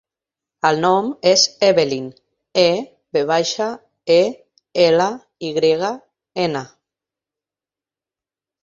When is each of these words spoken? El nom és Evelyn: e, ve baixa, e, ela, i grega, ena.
El 0.69 0.79
nom 0.85 1.11
és 1.31 1.43
Evelyn: 1.67 2.07
e, 2.63 2.65
ve 3.17 3.23
baixa, 3.33 3.69
e, 4.17 4.19
ela, 4.89 5.09
i 5.51 5.55
grega, 5.61 5.95
ena. 6.49 6.67